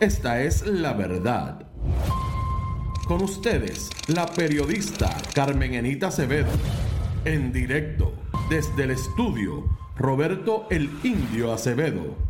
[0.00, 1.66] Esta es la verdad.
[3.06, 6.50] Con ustedes, la periodista Carmen Enita Acevedo.
[7.24, 8.12] En directo,
[8.48, 9.64] desde el estudio,
[9.96, 12.27] Roberto el Indio Acevedo.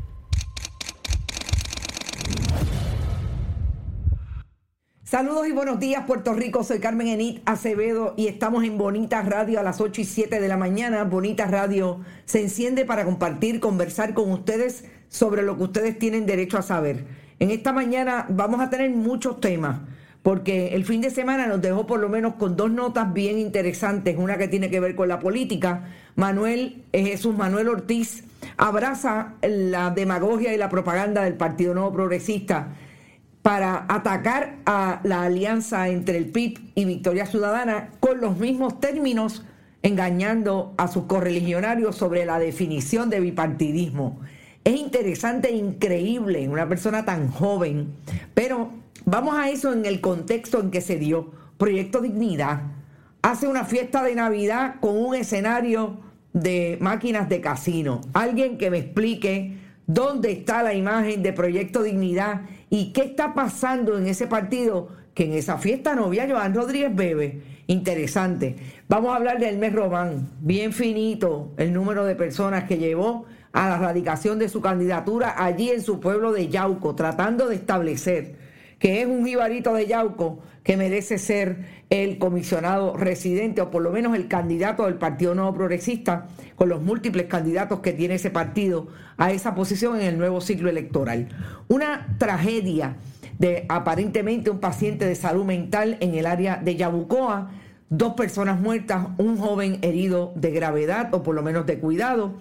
[5.10, 9.58] Saludos y buenos días Puerto Rico, soy Carmen Enit Acevedo y estamos en Bonita Radio
[9.58, 11.04] a las 8 y 7 de la mañana.
[11.04, 16.58] Bonita Radio se enciende para compartir, conversar con ustedes sobre lo que ustedes tienen derecho
[16.58, 17.06] a saber.
[17.38, 19.80] En esta mañana vamos a tener muchos temas
[20.22, 24.14] porque el fin de semana nos dejó por lo menos con dos notas bien interesantes,
[24.18, 25.84] una que tiene que ver con la política.
[26.16, 28.24] Manuel eh, Jesús Manuel Ortiz
[28.58, 32.74] abraza la demagogia y la propaganda del Partido Nuevo Progresista
[33.42, 39.44] para atacar a la alianza entre el PIB y Victoria Ciudadana con los mismos términos,
[39.82, 44.20] engañando a sus correligionarios sobre la definición de bipartidismo.
[44.64, 47.94] Es interesante e increíble una persona tan joven,
[48.34, 48.70] pero
[49.04, 51.30] vamos a eso en el contexto en que se dio.
[51.56, 52.62] Proyecto Dignidad
[53.22, 55.98] hace una fiesta de Navidad con un escenario
[56.32, 58.00] de máquinas de casino.
[58.12, 59.56] Alguien que me explique
[59.86, 64.88] dónde está la imagen de Proyecto Dignidad ¿Y qué está pasando en ese partido?
[65.14, 67.42] Que en esa fiesta no había Joan Rodríguez Bebe.
[67.66, 68.56] Interesante.
[68.88, 70.28] Vamos a hablar del mes Román.
[70.40, 75.70] Bien finito el número de personas que llevó a la radicación de su candidatura allí
[75.70, 78.47] en su pueblo de Yauco, tratando de establecer
[78.78, 83.90] que es un jibarito de Yauco que merece ser el comisionado residente o por lo
[83.90, 88.88] menos el candidato del Partido Nuevo Progresista con los múltiples candidatos que tiene ese partido
[89.16, 91.28] a esa posición en el nuevo ciclo electoral.
[91.68, 92.96] Una tragedia
[93.38, 97.50] de aparentemente un paciente de salud mental en el área de Yabucoa,
[97.88, 102.34] dos personas muertas, un joven herido de gravedad o por lo menos de cuidado.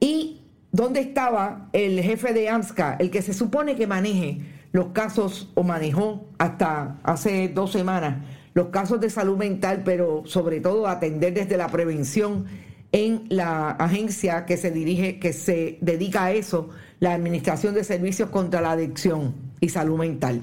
[0.00, 4.40] ¿Y dónde estaba el jefe de AMSCA, el que se supone que maneje
[4.72, 8.16] los casos o manejó hasta hace dos semanas
[8.58, 12.46] los casos de salud mental, pero sobre todo atender desde la prevención
[12.90, 18.30] en la agencia que se dirige, que se dedica a eso, la Administración de Servicios
[18.30, 20.42] contra la Adicción y Salud Mental.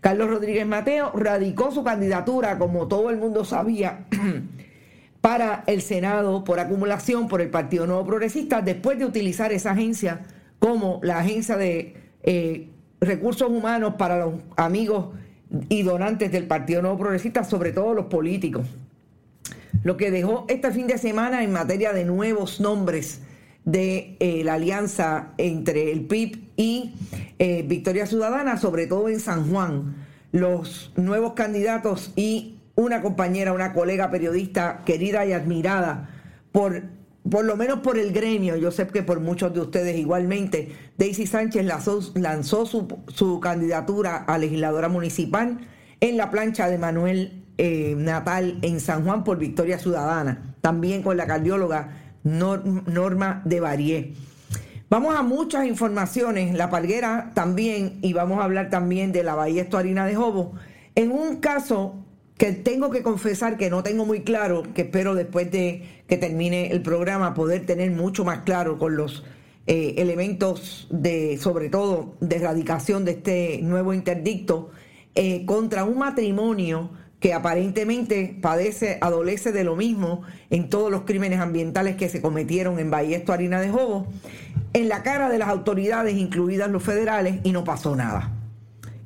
[0.00, 4.06] Carlos Rodríguez Mateo radicó su candidatura, como todo el mundo sabía,
[5.20, 10.20] para el Senado por acumulación por el Partido Nuevo Progresista, después de utilizar esa agencia
[10.60, 12.68] como la agencia de eh,
[13.00, 15.14] recursos humanos para los amigos
[15.68, 18.66] y donantes del Partido Nuevo Progresista, sobre todo los políticos.
[19.82, 23.22] Lo que dejó este fin de semana en materia de nuevos nombres
[23.64, 26.94] de eh, la alianza entre el PIB y
[27.38, 29.94] eh, Victoria Ciudadana, sobre todo en San Juan,
[30.32, 36.10] los nuevos candidatos y una compañera, una colega periodista querida y admirada
[36.52, 36.82] por
[37.30, 41.26] por lo menos por el gremio, yo sé que por muchos de ustedes igualmente, Daisy
[41.26, 41.64] Sánchez
[42.14, 45.58] lanzó, su, candidatura a legisladora municipal
[46.00, 51.16] en la plancha de Manuel eh, Natal en San Juan por Victoria Ciudadana, también con
[51.16, 54.14] la cardióloga Norma de Barié.
[54.90, 59.62] Vamos a muchas informaciones, La Palguera también, y vamos a hablar también de la Bahía
[59.62, 60.54] Estuarina de Jobo.
[60.94, 61.96] En un caso
[62.38, 66.70] que tengo que confesar que no tengo muy claro, que espero después de que termine
[66.70, 69.24] el programa poder tener mucho más claro con los
[69.66, 74.70] eh, elementos de, sobre todo, de erradicación de este nuevo interdicto
[75.16, 81.40] eh, contra un matrimonio que aparentemente padece, adolece de lo mismo en todos los crímenes
[81.40, 84.06] ambientales que se cometieron en Bahía Harina de Jobo,
[84.74, 88.37] en la cara de las autoridades, incluidas los federales, y no pasó nada.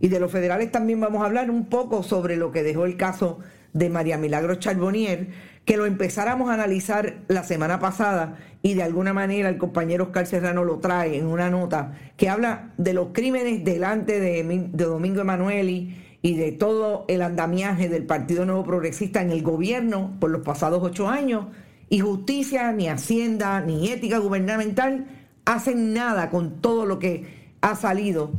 [0.03, 2.97] Y de los federales también vamos a hablar un poco sobre lo que dejó el
[2.97, 3.39] caso
[3.73, 5.29] de María Milagro Charbonnier,
[5.65, 10.27] que lo empezáramos a analizar la semana pasada y de alguna manera el compañero Oscar
[10.27, 15.21] Serrano lo trae en una nota que habla de los crímenes delante de, de Domingo
[15.21, 20.43] Emanueli y de todo el andamiaje del Partido Nuevo Progresista en el gobierno por los
[20.43, 21.47] pasados ocho años.
[21.89, 25.07] Y justicia, ni hacienda, ni ética gubernamental
[25.45, 28.33] hacen nada con todo lo que ha salido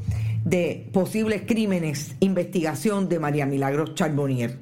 [0.43, 4.59] de posibles crímenes, investigación de María Milagros Charbonnier.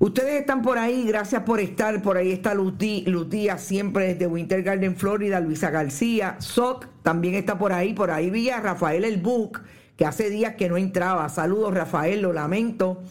[0.00, 2.00] Ustedes están por ahí, gracias por estar.
[2.02, 5.40] Por ahí está Lutía, siempre desde Winter Garden, Florida.
[5.40, 7.94] Luisa García, Soc también está por ahí.
[7.94, 9.60] Por ahí vi a Rafael El Buc,
[9.96, 11.28] que hace días que no entraba.
[11.28, 13.02] Saludos, Rafael, lo lamento.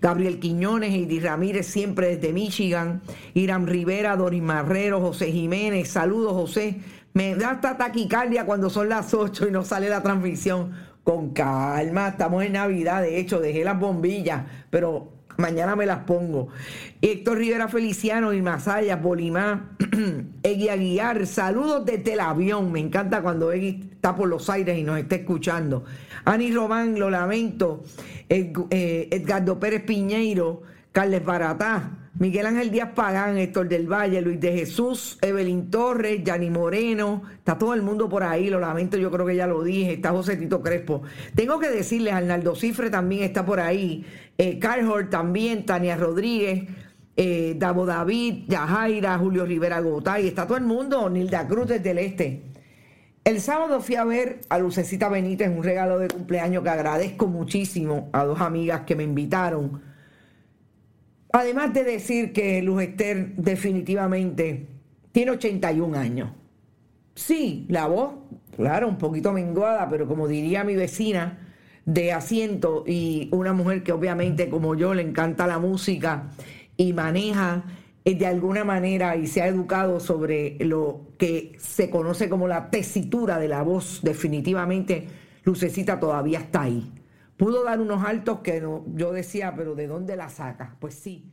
[0.00, 3.02] Gabriel Quiñones, Eddie Ramírez, siempre desde Michigan.
[3.34, 5.88] Irán Rivera, Doris Marrero, José Jiménez.
[5.88, 6.78] Saludos, José.
[7.12, 10.72] Me da hasta taquicardia cuando son las 8 y no sale la transmisión
[11.06, 16.48] con calma, estamos en Navidad, de hecho dejé las bombillas, pero mañana me las pongo.
[17.00, 19.76] Héctor Rivera Feliciano, y Sayas, Bolimá,
[20.42, 24.82] Egui Aguiar, saludos desde el avión, me encanta cuando Egui está por los aires y
[24.82, 25.84] nos está escuchando.
[26.24, 27.84] Ani Román, lo lamento,
[28.28, 34.50] eh, Edgardo Pérez Piñeiro, Carles Baratá, Miguel Ángel Díaz Pagán, Héctor del Valle, Luis de
[34.52, 39.26] Jesús, Evelyn Torres, Yanni Moreno, está todo el mundo por ahí, lo lamento, yo creo
[39.26, 41.02] que ya lo dije, está José Tito Crespo.
[41.34, 44.06] Tengo que decirles, Arnaldo Cifre también está por ahí,
[44.38, 46.64] eh, Carl también, Tania Rodríguez,
[47.16, 51.98] eh, Davo David, Yajaira, Julio Rivera Gotay, está todo el mundo, Nilda Cruz desde el
[51.98, 52.42] Este.
[53.24, 58.08] El sábado fui a ver a Lucecita Benítez, un regalo de cumpleaños que agradezco muchísimo
[58.14, 59.82] a dos amigas que me invitaron
[61.38, 64.68] Además de decir que Luz Esther definitivamente
[65.12, 66.30] tiene 81 años.
[67.14, 68.14] Sí, la voz,
[68.56, 71.54] claro, un poquito menguada, pero como diría mi vecina
[71.84, 76.30] de asiento y una mujer que obviamente como yo le encanta la música
[76.78, 77.64] y maneja
[78.06, 82.70] eh, de alguna manera y se ha educado sobre lo que se conoce como la
[82.70, 85.06] tesitura de la voz, definitivamente
[85.44, 86.90] Lucecita todavía está ahí
[87.36, 88.62] pudo dar unos altos que
[88.94, 90.76] yo decía, pero ¿de dónde la saca?
[90.80, 91.32] Pues sí.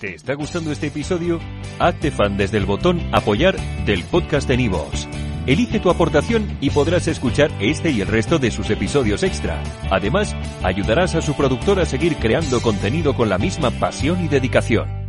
[0.00, 1.38] ¿Te está gustando este episodio?
[1.78, 5.08] Hazte fan desde el botón apoyar del podcast de Nivos.
[5.46, 9.62] Elige tu aportación y podrás escuchar este y el resto de sus episodios extra.
[9.90, 15.03] Además, ayudarás a su productor a seguir creando contenido con la misma pasión y dedicación.